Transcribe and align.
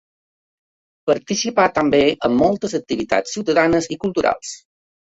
Participà 1.11 1.67
també 1.77 2.01
en 2.29 2.35
moltes 2.41 2.77
activitats 2.83 3.39
ciutadanes 3.39 3.93
i 3.97 4.05
culturals. 4.07 4.61